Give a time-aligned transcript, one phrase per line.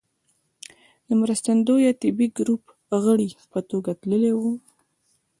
[1.07, 2.63] د مرستندويه طبي ګروپ
[3.03, 4.41] غړي په توګه تللی و.